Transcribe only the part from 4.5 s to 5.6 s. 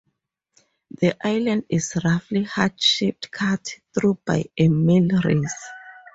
a millrace.